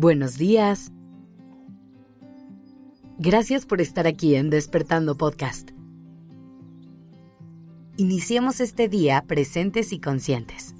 [0.00, 0.92] Buenos días.
[3.18, 5.70] Gracias por estar aquí en Despertando Podcast.
[7.96, 10.72] Iniciemos este día presentes y conscientes.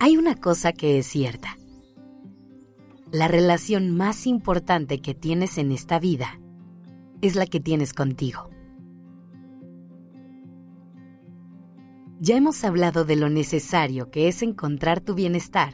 [0.00, 1.56] Hay una cosa que es cierta.
[3.10, 6.38] La relación más importante que tienes en esta vida
[7.22, 8.50] es la que tienes contigo.
[12.22, 15.72] Ya hemos hablado de lo necesario que es encontrar tu bienestar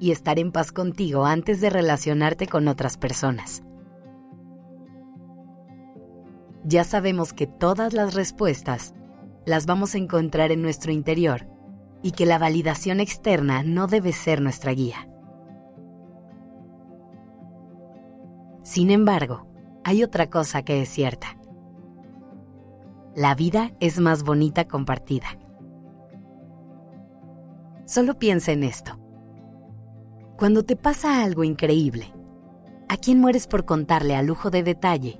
[0.00, 3.62] y estar en paz contigo antes de relacionarte con otras personas.
[6.64, 8.92] Ya sabemos que todas las respuestas
[9.44, 11.46] las vamos a encontrar en nuestro interior
[12.02, 15.08] y que la validación externa no debe ser nuestra guía.
[18.64, 19.46] Sin embargo,
[19.84, 21.38] hay otra cosa que es cierta.
[23.16, 25.38] La vida es más bonita compartida.
[27.86, 29.00] Solo piensa en esto.
[30.36, 32.12] Cuando te pasa algo increíble,
[32.90, 35.18] ¿a quién mueres por contarle a lujo de detalle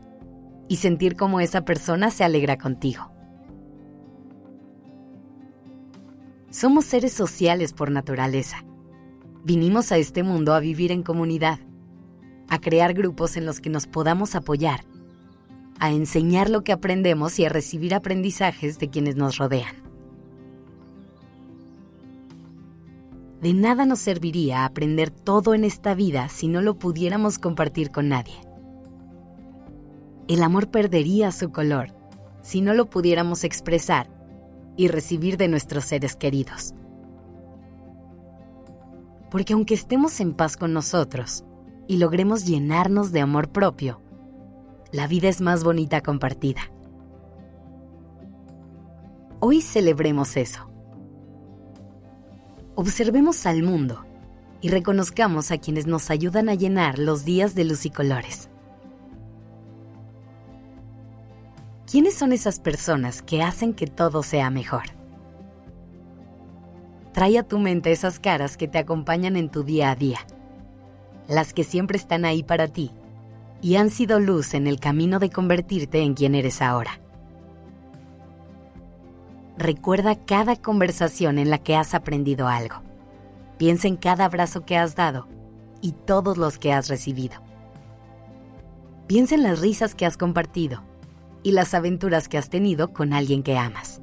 [0.69, 3.11] y sentir cómo esa persona se alegra contigo?
[6.51, 8.59] Somos seres sociales por naturaleza.
[9.43, 11.61] Vinimos a este mundo a vivir en comunidad,
[12.51, 14.85] a crear grupos en los que nos podamos apoyar
[15.79, 19.87] a enseñar lo que aprendemos y a recibir aprendizajes de quienes nos rodean.
[23.41, 28.09] De nada nos serviría aprender todo en esta vida si no lo pudiéramos compartir con
[28.09, 28.35] nadie.
[30.27, 31.95] El amor perdería su color
[32.43, 34.09] si no lo pudiéramos expresar
[34.77, 36.75] y recibir de nuestros seres queridos.
[39.31, 41.45] Porque aunque estemos en paz con nosotros
[41.89, 44.01] y logremos llenarnos de amor propio,
[44.93, 46.61] la vida es más bonita compartida.
[49.41, 50.71] Hoy celebremos eso.
[52.75, 54.05] Observemos al mundo
[54.61, 58.49] y reconozcamos a quienes nos ayudan a llenar los días de luz y colores.
[61.91, 64.85] ¿Quiénes son esas personas que hacen que todo sea mejor?
[67.13, 70.19] Trae a tu mente esas caras que te acompañan en tu día a día,
[71.29, 72.93] las que siempre están ahí para ti
[73.61, 77.01] y han sido luz en el camino de convertirte en quien eres ahora.
[79.59, 82.83] Recuerda cada conversación en la que has aprendido algo.
[83.59, 85.29] Piensa en cada abrazo que has dado
[85.81, 87.37] y todos los que has recibido.
[89.07, 90.83] Piensa en las risas que has compartido
[91.43, 94.03] y las aventuras que has tenido con alguien que amas.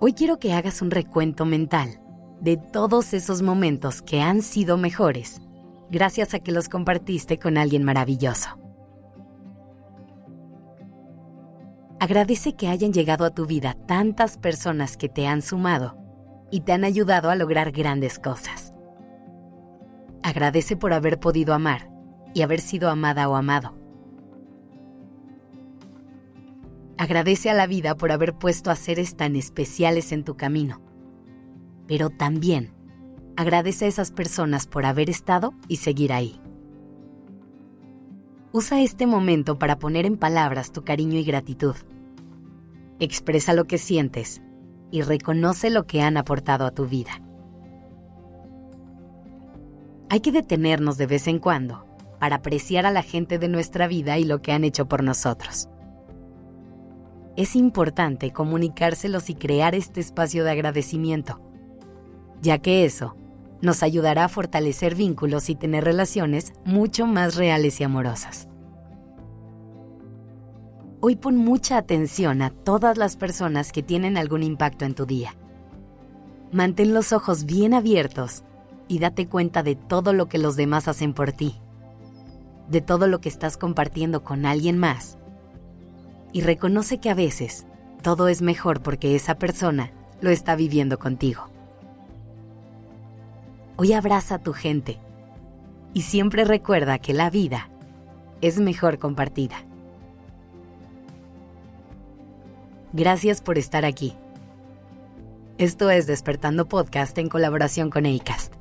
[0.00, 2.00] Hoy quiero que hagas un recuento mental
[2.40, 5.40] de todos esos momentos que han sido mejores
[5.90, 8.58] gracias a que los compartiste con alguien maravilloso.
[11.98, 15.96] Agradece que hayan llegado a tu vida tantas personas que te han sumado
[16.50, 18.74] y te han ayudado a lograr grandes cosas.
[20.22, 21.90] Agradece por haber podido amar
[22.34, 23.74] y haber sido amada o amado.
[26.98, 30.82] Agradece a la vida por haber puesto a seres tan especiales en tu camino.
[31.86, 32.75] Pero también
[33.36, 36.40] Agradece a esas personas por haber estado y seguir ahí.
[38.52, 41.76] Usa este momento para poner en palabras tu cariño y gratitud.
[42.98, 44.40] Expresa lo que sientes
[44.90, 47.20] y reconoce lo que han aportado a tu vida.
[50.08, 51.84] Hay que detenernos de vez en cuando
[52.18, 55.68] para apreciar a la gente de nuestra vida y lo que han hecho por nosotros.
[57.36, 61.42] Es importante comunicárselos y crear este espacio de agradecimiento,
[62.40, 63.14] ya que eso
[63.62, 68.48] nos ayudará a fortalecer vínculos y tener relaciones mucho más reales y amorosas.
[71.00, 75.36] Hoy pon mucha atención a todas las personas que tienen algún impacto en tu día.
[76.52, 78.44] Mantén los ojos bien abiertos
[78.88, 81.60] y date cuenta de todo lo que los demás hacen por ti,
[82.68, 85.18] de todo lo que estás compartiendo con alguien más.
[86.32, 87.66] Y reconoce que a veces
[88.02, 91.55] todo es mejor porque esa persona lo está viviendo contigo.
[93.78, 94.98] Hoy abraza a tu gente
[95.92, 97.68] y siempre recuerda que la vida
[98.40, 99.56] es mejor compartida.
[102.94, 104.14] Gracias por estar aquí.
[105.58, 108.54] Esto es Despertando Podcast en colaboración con ACAST.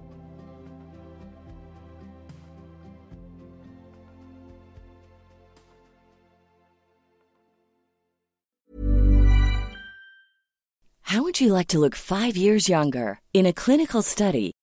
[11.03, 13.19] How would you like to look five years younger?
[13.33, 14.51] In a clinical study,